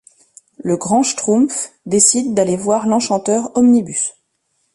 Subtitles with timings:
[0.57, 4.15] Le Grand Schtroumpf décide d'aller voir l'enchanteur Homnibus.